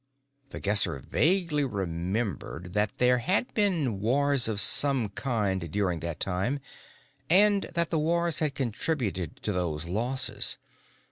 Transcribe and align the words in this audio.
(The 0.49 0.59
Guesser 0.59 0.97
vaguely 0.97 1.63
remembered 1.63 2.73
that 2.73 2.97
there 2.97 3.19
had 3.19 3.53
been 3.53 3.99
wars 3.99 4.47
of 4.47 4.59
some 4.59 5.09
kind 5.09 5.69
during 5.69 5.99
that 5.99 6.19
time, 6.19 6.59
and 7.29 7.69
that 7.75 7.91
the 7.91 7.99
wars 7.99 8.39
had 8.39 8.55
contributed 8.55 9.43
to 9.43 9.51
those 9.51 9.87
losses.) 9.87 10.57